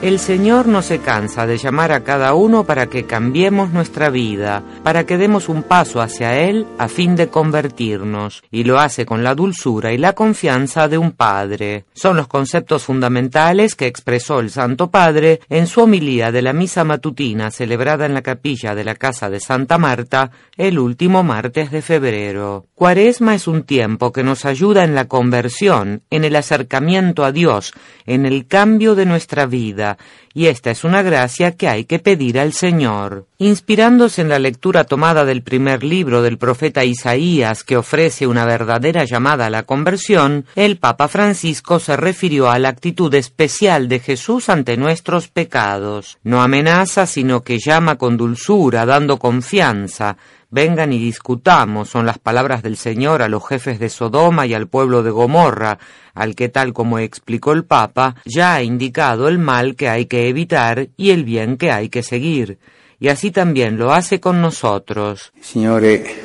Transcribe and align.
El 0.00 0.20
Señor 0.20 0.68
no 0.68 0.80
se 0.80 1.00
cansa 1.00 1.44
de 1.44 1.58
llamar 1.58 1.90
a 1.90 2.04
cada 2.04 2.32
uno 2.34 2.62
para 2.62 2.86
que 2.86 3.02
cambiemos 3.02 3.72
nuestra 3.72 4.10
vida, 4.10 4.62
para 4.84 5.04
que 5.04 5.18
demos 5.18 5.48
un 5.48 5.64
paso 5.64 6.00
hacia 6.00 6.38
Él 6.38 6.68
a 6.78 6.86
fin 6.86 7.16
de 7.16 7.26
convertirnos, 7.26 8.44
y 8.52 8.62
lo 8.62 8.78
hace 8.78 9.04
con 9.04 9.24
la 9.24 9.34
dulzura 9.34 9.92
y 9.92 9.98
la 9.98 10.12
confianza 10.12 10.86
de 10.86 10.98
un 10.98 11.10
Padre. 11.10 11.86
Son 11.94 12.16
los 12.16 12.28
conceptos 12.28 12.84
fundamentales 12.84 13.74
que 13.74 13.88
expresó 13.88 14.38
el 14.38 14.50
Santo 14.50 14.88
Padre 14.88 15.40
en 15.48 15.66
su 15.66 15.80
homilía 15.80 16.30
de 16.30 16.42
la 16.42 16.52
misa 16.52 16.84
matutina 16.84 17.50
celebrada 17.50 18.06
en 18.06 18.14
la 18.14 18.22
capilla 18.22 18.76
de 18.76 18.84
la 18.84 18.94
Casa 18.94 19.28
de 19.28 19.40
Santa 19.40 19.78
Marta 19.78 20.30
el 20.56 20.78
último 20.78 21.24
martes 21.24 21.72
de 21.72 21.82
febrero. 21.82 22.66
Cuaresma 22.76 23.34
es 23.34 23.48
un 23.48 23.64
tiempo 23.64 24.12
que 24.12 24.22
nos 24.22 24.44
ayuda 24.44 24.84
en 24.84 24.94
la 24.94 25.06
conversión, 25.06 26.02
en 26.10 26.24
el 26.24 26.36
acercamiento 26.36 27.24
a 27.24 27.32
Dios, 27.32 27.72
en 28.06 28.26
el 28.26 28.46
cambio 28.46 28.94
de 28.94 29.06
nuestra 29.06 29.46
vida, 29.46 29.87
y 30.34 30.46
esta 30.46 30.70
es 30.70 30.84
una 30.84 31.02
gracia 31.02 31.52
que 31.52 31.68
hay 31.68 31.84
que 31.84 31.98
pedir 31.98 32.38
al 32.38 32.52
Señor. 32.52 33.26
Inspirándose 33.38 34.20
en 34.20 34.28
la 34.28 34.38
lectura 34.38 34.84
tomada 34.84 35.24
del 35.24 35.42
primer 35.42 35.82
libro 35.82 36.22
del 36.22 36.38
profeta 36.38 36.84
Isaías 36.84 37.64
que 37.64 37.76
ofrece 37.76 38.26
una 38.26 38.44
verdadera 38.44 39.04
llamada 39.04 39.46
a 39.46 39.50
la 39.50 39.62
conversión, 39.62 40.44
el 40.56 40.78
Papa 40.78 41.08
Francisco 41.08 41.78
se 41.78 41.96
refirió 41.96 42.50
a 42.50 42.58
la 42.58 42.68
actitud 42.68 43.12
especial 43.14 43.88
de 43.88 44.00
Jesús 44.00 44.48
ante 44.48 44.76
nuestros 44.76 45.28
pecados. 45.28 46.18
No 46.22 46.42
amenaza, 46.42 47.06
sino 47.06 47.42
que 47.42 47.58
llama 47.58 47.96
con 47.96 48.16
dulzura, 48.16 48.86
dando 48.86 49.18
confianza, 49.18 50.16
Vengan 50.50 50.94
y 50.94 50.98
discutamos, 50.98 51.90
son 51.90 52.06
las 52.06 52.18
palabras 52.18 52.62
del 52.62 52.78
Señor 52.78 53.20
a 53.20 53.28
los 53.28 53.46
jefes 53.46 53.78
de 53.78 53.90
Sodoma 53.90 54.46
y 54.46 54.54
al 54.54 54.66
pueblo 54.66 55.02
de 55.02 55.10
Gomorra, 55.10 55.78
al 56.14 56.34
que 56.34 56.48
tal 56.48 56.72
como 56.72 56.98
explicó 56.98 57.52
el 57.52 57.66
Papa, 57.66 58.16
ya 58.24 58.54
ha 58.54 58.62
indicado 58.62 59.28
el 59.28 59.38
mal 59.38 59.76
que 59.76 59.90
hay 59.90 60.06
que 60.06 60.26
evitar 60.28 60.88
y 60.96 61.10
el 61.10 61.24
bien 61.24 61.58
que 61.58 61.70
hay 61.70 61.90
que 61.90 62.02
seguir. 62.02 62.58
Y 62.98 63.08
así 63.08 63.30
también 63.30 63.76
lo 63.76 63.92
hace 63.92 64.20
con 64.20 64.40
nosotros. 64.40 65.32
Il 65.36 65.44
Signore 65.44 66.16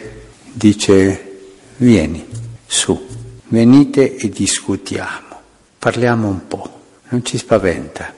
dice, 0.54 1.34
vieni 1.80 2.26
su, 2.66 3.06
venite 3.50 4.16
e 4.16 4.30
discutiamo, 4.30 5.42
parliamo 5.78 6.30
un 6.30 6.48
po', 6.48 6.80
non 7.10 7.26
ci 7.26 7.38
spaventa. 7.38 8.14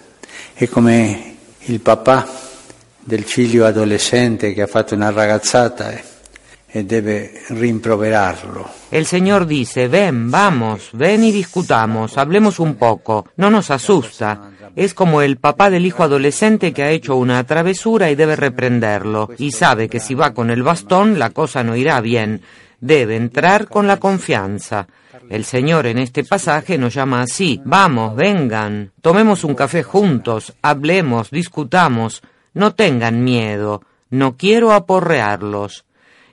È 0.54 0.68
come 0.68 1.36
il 1.62 1.80
papà 1.80 2.45
del 3.06 3.24
figlio 3.24 3.66
adolescente 3.66 4.54
che 4.54 4.64
ha 4.64 4.68
fatto 4.68 4.96
una 4.96 5.12
ragazzata 5.12 5.92
e, 5.92 6.04
e 6.68 6.84
deve 6.84 7.44
rimproverarlo. 7.50 8.68
El 8.90 9.06
Señor 9.06 9.46
dice, 9.46 9.88
ven, 9.88 10.32
vamos, 10.32 10.90
ven 10.94 11.24
y 11.24 11.32
discutamos, 11.32 12.18
hablemos 12.18 12.60
un 12.60 12.76
poco, 12.76 13.28
no 13.38 13.50
nos 13.50 13.70
asusta. 13.70 14.50
Es 14.76 14.94
como 14.94 15.22
el 15.22 15.38
papá 15.38 15.70
del 15.70 15.86
hijo 15.86 16.04
adolescente 16.04 16.74
que 16.74 16.84
ha 16.84 16.90
hecho 16.90 17.16
una 17.16 17.44
travesura 17.46 18.10
y 18.10 18.16
debe 18.16 18.36
reprenderlo, 18.36 19.30
y 19.38 19.52
sabe 19.52 19.88
que 19.88 20.00
si 20.00 20.16
va 20.16 20.34
con 20.34 20.50
el 20.50 20.64
bastón 20.64 21.20
la 21.20 21.30
cosa 21.30 21.64
no 21.64 21.76
irá 21.76 22.02
bien. 22.02 22.42
Debe 22.82 23.16
entrar 23.16 23.68
con 23.68 23.88
la 23.88 23.98
confianza. 23.98 24.88
El 25.30 25.46
Señor 25.46 25.86
en 25.86 25.98
este 26.00 26.24
pasaje 26.24 26.78
nos 26.78 26.94
llama 26.94 27.22
así, 27.22 27.62
vamos, 27.64 28.16
vengan, 28.16 28.92
tomemos 29.02 29.44
un 29.44 29.56
café 29.56 29.82
juntos, 29.82 30.54
hablemos, 30.62 31.32
discutamos, 31.32 32.22
no 32.56 32.74
tengan 32.74 33.24
miedo, 33.24 33.84
no 34.10 34.36
quiero 34.36 34.72
aporrearlos. 34.74 35.86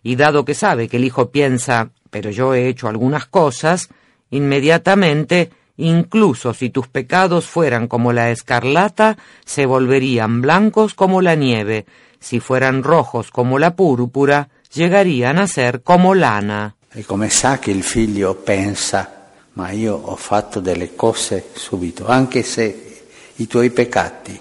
Y 0.03 0.17
dado 0.17 0.45
que 0.47 0.55
sabe 0.55 0.89
que 0.89 0.97
el 0.97 1.05
hijo 1.05 1.31
piensa, 1.31 1.91
pero 2.11 2.31
yo 2.31 2.55
he 2.55 2.69
hecho 2.69 2.89
algunas 2.89 3.27
cosas, 3.27 3.91
inmediatamente, 4.31 5.51
incluso 5.77 6.55
si 6.55 6.71
tus 6.71 6.89
pecados 6.89 7.47
fueran 7.47 7.89
como 7.89 8.13
la 8.13 8.31
escarlata, 8.31 9.19
se 9.45 9.67
volverían 9.67 10.41
blancos 10.41 10.95
como 10.95 11.21
la 11.21 11.35
nieve, 11.35 11.87
si 12.19 12.41
fueran 12.41 12.83
rojos 12.83 13.31
como 13.31 13.59
la 13.59 13.77
púrpura, 13.77 14.49
llegarían 14.73 15.39
a 15.39 15.47
ser 15.47 15.83
como 15.83 16.15
lana. 16.15 16.77
E 16.95 17.05
come 17.05 17.31
sa 17.31 17.59
che 17.59 17.71
il 17.71 17.83
figlio 17.83 18.37
pensa, 18.37 19.31
ma 19.55 19.71
io 19.71 19.97
ho 19.97 20.15
fatto 20.17 20.61
delle 20.61 20.95
cose 20.95 21.49
subito, 21.55 22.07
anche 22.07 22.43
se 22.43 23.05
i 23.37 23.47
tuoi 23.47 23.71
peccati 23.71 24.39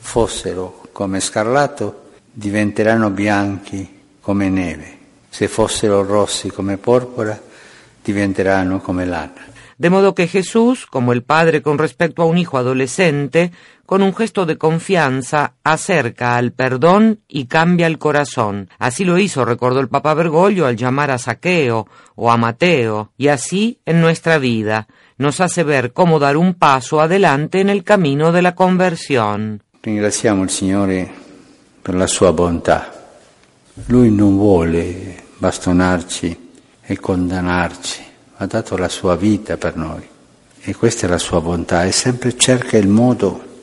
fossero 0.00 0.83
come 0.94 1.18
scarlato, 1.18 2.12
diventeranno 2.32 3.10
bianchi 3.10 4.00
come 4.20 4.48
neve. 4.48 4.98
Se 5.28 5.48
fossero 5.48 6.04
rossi 6.04 6.48
come 6.50 6.76
porpora, 6.76 7.38
diventeranno 8.02 8.80
come 8.80 9.04
lana. 9.04 9.44
De 9.76 9.90
modo 9.90 10.14
que 10.14 10.28
Jesús, 10.28 10.86
como 10.86 11.12
el 11.12 11.24
Padre 11.24 11.60
con 11.60 11.78
respecto 11.78 12.22
a 12.22 12.26
un 12.26 12.38
hijo 12.38 12.58
adolescente, 12.58 13.50
con 13.84 14.02
un 14.02 14.14
gesto 14.14 14.46
de 14.46 14.56
confianza 14.56 15.54
acerca 15.64 16.36
al 16.36 16.52
perdón 16.52 17.20
y 17.26 17.46
cambia 17.46 17.88
el 17.88 17.98
corazón. 17.98 18.70
Así 18.78 19.04
lo 19.04 19.18
hizo, 19.18 19.44
recordó 19.44 19.80
el 19.80 19.88
Papa 19.88 20.14
Bergoglio, 20.14 20.66
al 20.66 20.76
llamar 20.76 21.10
a 21.10 21.18
Saqueo 21.18 21.88
o 22.14 22.30
a 22.30 22.36
Mateo, 22.36 23.10
y 23.18 23.28
así 23.28 23.80
en 23.84 24.00
nuestra 24.00 24.38
vida 24.38 24.86
nos 25.18 25.40
hace 25.40 25.64
ver 25.64 25.92
cómo 25.92 26.20
dar 26.20 26.36
un 26.36 26.54
paso 26.54 27.00
adelante 27.00 27.60
en 27.60 27.68
el 27.68 27.82
camino 27.82 28.30
de 28.30 28.42
la 28.42 28.54
conversión. 28.54 29.64
Ringraziamo 29.84 30.42
il 30.42 30.48
Signore 30.48 31.12
per 31.82 31.94
la 31.94 32.06
sua 32.06 32.32
bontà. 32.32 32.90
Lui 33.88 34.10
non 34.10 34.34
vuole 34.34 35.24
bastonarci 35.36 36.52
e 36.80 36.98
condannarci, 36.98 38.02
ha 38.36 38.46
dato 38.46 38.78
la 38.78 38.88
sua 38.88 39.14
vita 39.14 39.58
per 39.58 39.76
noi 39.76 40.08
e 40.62 40.74
questa 40.74 41.06
è 41.06 41.10
la 41.10 41.18
sua 41.18 41.42
bontà 41.42 41.84
e 41.84 41.92
sempre 41.92 42.34
cerca 42.34 42.78
il 42.78 42.88
modo 42.88 43.53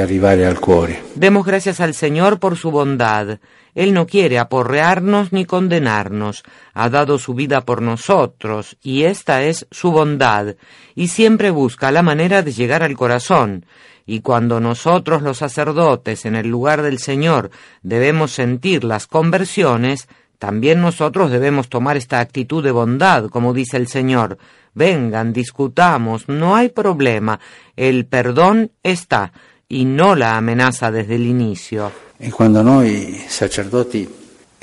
arrivare 0.00 0.46
al 0.46 0.60
cuore. 0.60 1.02
Demos 1.14 1.44
gracias 1.44 1.80
al 1.80 1.94
Señor 1.94 2.38
por 2.38 2.56
su 2.56 2.70
bondad. 2.70 3.38
Él 3.74 3.94
no 3.94 4.06
quiere 4.06 4.38
aporrearnos 4.38 5.32
ni 5.32 5.44
condenarnos. 5.44 6.42
Ha 6.74 6.90
dado 6.90 7.18
su 7.18 7.34
vida 7.34 7.62
por 7.62 7.82
nosotros, 7.82 8.76
y 8.82 9.04
esta 9.04 9.42
es 9.42 9.66
su 9.70 9.92
bondad, 9.92 10.56
y 10.94 11.08
siempre 11.08 11.50
busca 11.50 11.90
la 11.92 12.02
manera 12.02 12.42
de 12.42 12.52
llegar 12.52 12.82
al 12.82 12.96
corazón. 12.96 13.66
Y 14.06 14.20
cuando 14.20 14.60
nosotros 14.60 15.22
los 15.22 15.38
sacerdotes 15.38 16.24
en 16.24 16.34
el 16.34 16.48
lugar 16.48 16.82
del 16.82 16.98
Señor 16.98 17.50
debemos 17.82 18.32
sentir 18.32 18.82
las 18.82 19.06
conversiones, 19.06 20.08
también 20.38 20.80
nosotros 20.80 21.30
debemos 21.30 21.68
tomar 21.68 21.96
esta 21.96 22.18
actitud 22.18 22.64
de 22.64 22.72
bondad, 22.72 23.26
como 23.26 23.52
dice 23.52 23.76
el 23.76 23.88
Señor. 23.88 24.38
Vengan, 24.72 25.32
discutamos, 25.32 26.28
no 26.28 26.56
hay 26.56 26.70
problema, 26.70 27.40
el 27.76 28.06
perdón 28.06 28.72
está, 28.82 29.32
y 29.72 29.84
no 29.84 30.14
la 30.14 30.36
amenaza 30.36 30.90
desde 30.90 31.14
el 31.14 31.26
inicio. 31.26 31.92
E 32.16 32.30
quando 32.30 32.62
noi 32.62 33.24
sacerdoti 33.26 34.08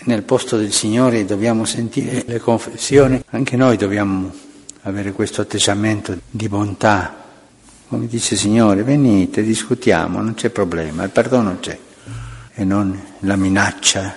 nel 0.05 0.23
posto 0.23 0.57
del 0.57 0.71
Signore 0.71 1.25
dobbiamo 1.25 1.65
sentire 1.65 2.23
le 2.27 2.39
confessioni, 2.39 3.23
anche 3.31 3.55
noi 3.55 3.77
dobbiamo 3.77 4.31
avere 4.81 5.11
questo 5.11 5.41
atteggiamento 5.41 6.17
di 6.29 6.47
bontà, 6.49 7.23
come 7.87 8.07
dice 8.07 8.33
il 8.33 8.39
Signore, 8.39 8.83
venite, 8.83 9.43
discutiamo, 9.43 10.21
non 10.21 10.33
c'è 10.33 10.49
problema, 10.49 11.03
il 11.03 11.09
perdono 11.09 11.57
c'è 11.59 11.77
e 12.53 12.63
non 12.63 12.99
la 13.19 13.35
minaccia 13.35 14.15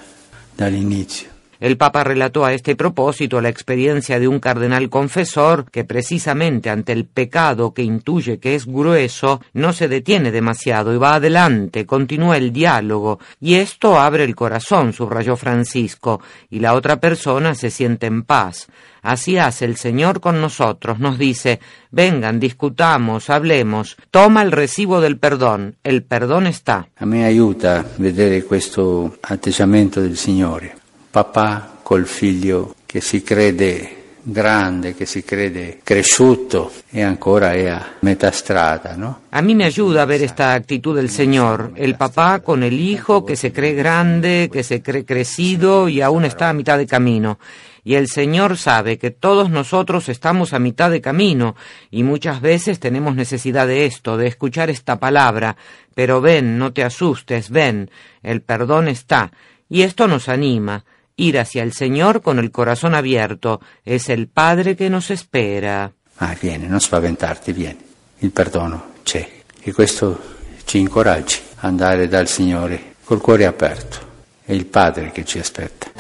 dall'inizio. 0.54 1.29
El 1.60 1.76
Papa 1.76 2.04
relató 2.04 2.46
a 2.46 2.54
este 2.54 2.74
propósito 2.74 3.42
la 3.42 3.50
experiencia 3.50 4.18
de 4.18 4.26
un 4.26 4.40
cardenal 4.40 4.88
confesor 4.88 5.70
que 5.70 5.84
precisamente 5.84 6.70
ante 6.70 6.92
el 6.92 7.04
pecado 7.04 7.74
que 7.74 7.82
intuye 7.82 8.38
que 8.38 8.54
es 8.54 8.64
grueso 8.64 9.42
no 9.52 9.74
se 9.74 9.86
detiene 9.86 10.32
demasiado 10.32 10.94
y 10.94 10.96
va 10.96 11.16
adelante, 11.16 11.84
continúa 11.84 12.38
el 12.38 12.50
diálogo 12.50 13.20
y 13.40 13.56
esto 13.56 14.00
abre 14.00 14.24
el 14.24 14.34
corazón, 14.34 14.94
subrayó 14.94 15.36
Francisco, 15.36 16.22
y 16.48 16.60
la 16.60 16.72
otra 16.72 16.98
persona 16.98 17.54
se 17.54 17.70
siente 17.70 18.06
en 18.06 18.22
paz. 18.22 18.68
Así 19.02 19.36
hace 19.36 19.66
el 19.66 19.76
Señor 19.76 20.20
con 20.20 20.40
nosotros, 20.40 20.98
nos 20.98 21.18
dice, 21.18 21.60
vengan, 21.90 22.40
discutamos, 22.40 23.28
hablemos, 23.28 23.96
toma 24.10 24.42
el 24.42 24.52
recibo 24.52 25.02
del 25.02 25.18
perdón, 25.18 25.76
el 25.84 26.04
perdón 26.04 26.46
está. 26.46 26.88
A 26.96 27.04
me 27.04 27.24
aiuta 27.24 27.84
vedere 27.98 28.46
questo 28.46 29.14
atteggiamento 29.22 30.00
del 30.00 30.16
Signore. 30.16 30.79
Papà 31.10 31.78
col 31.82 32.06
figlio 32.06 32.76
che 32.86 33.00
si 33.00 33.22
crede 33.22 33.96
grande, 34.22 34.94
che 34.94 35.06
si 35.06 35.24
crede 35.24 35.80
cresciuto 35.82 36.70
e 36.88 37.02
ancora 37.02 37.52
è 37.52 37.66
a 37.66 37.84
metà 38.00 38.30
strada, 38.30 38.94
¿no? 38.94 39.22
A 39.30 39.40
mí 39.40 39.54
me 39.54 39.64
ayuda 39.64 40.02
a 40.02 40.04
ver 40.04 40.22
esta 40.22 40.52
actitud 40.52 40.94
del 40.94 41.10
Señor, 41.10 41.72
el 41.74 41.96
papá 41.96 42.40
con 42.40 42.62
el 42.62 42.78
hijo 42.78 43.24
que 43.24 43.34
se 43.34 43.50
cree 43.50 43.74
grande, 43.74 44.48
que 44.52 44.62
se 44.62 44.82
cree 44.82 45.04
crecido 45.04 45.88
y 45.88 46.00
aún 46.00 46.24
está 46.24 46.48
a 46.48 46.52
mitad 46.52 46.78
de 46.78 46.86
camino. 46.86 47.38
Y 47.82 47.94
el 47.94 48.08
Señor 48.08 48.56
sabe 48.56 48.98
que 48.98 49.10
todos 49.10 49.50
nosotros 49.50 50.08
estamos 50.08 50.52
a 50.52 50.58
mitad 50.58 50.90
de 50.90 51.00
camino 51.00 51.56
y 51.90 52.02
muchas 52.02 52.40
veces 52.40 52.78
tenemos 52.78 53.16
necesidad 53.16 53.66
de 53.66 53.86
esto, 53.86 54.16
de 54.16 54.26
escuchar 54.26 54.68
esta 54.70 55.00
palabra. 55.00 55.56
Pero 55.94 56.20
ven, 56.20 56.58
no 56.58 56.72
te 56.72 56.84
asustes, 56.84 57.50
ven, 57.50 57.90
el 58.22 58.42
perdón 58.42 58.86
está. 58.88 59.32
Y 59.68 59.82
esto 59.82 60.06
nos 60.06 60.28
anima. 60.28 60.84
Ir 61.16 61.38
hacia 61.38 61.62
el 61.62 61.72
Señor 61.72 62.22
con 62.22 62.38
el 62.38 62.50
corazón 62.50 62.94
abierto 62.94 63.60
es 63.84 64.08
el 64.08 64.28
Padre 64.28 64.76
che 64.76 64.88
nos 64.88 65.10
espera. 65.10 65.92
Ah, 66.16 66.36
vieni, 66.40 66.66
non 66.66 66.80
spaventarti, 66.80 67.52
vieni. 67.52 67.78
Il 68.18 68.30
perdono 68.30 68.94
c'è. 69.02 69.26
E 69.60 69.72
questo 69.72 70.18
ci 70.64 70.78
incoraggi 70.78 71.38
ad 71.56 71.70
andare 71.70 72.08
dal 72.08 72.28
Signore 72.28 72.94
col 73.04 73.20
cuore 73.20 73.46
aperto. 73.46 73.98
È 74.44 74.52
il 74.52 74.66
Padre 74.66 75.10
che 75.10 75.24
ci 75.24 75.38
aspetta. 75.38 75.90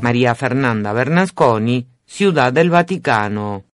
María 0.00 0.34
Fernanda 0.34 0.92
Bernasconi, 0.92 1.86
Ciudad 2.04 2.52
del 2.52 2.68
Vaticano. 2.68 3.64